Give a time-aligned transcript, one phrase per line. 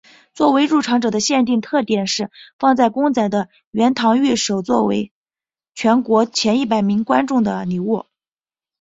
[0.33, 5.11] 作为入场者的限定特典是放有公仔的圆堂御守以作为
[5.75, 8.07] 全国前一百万名观众的礼物。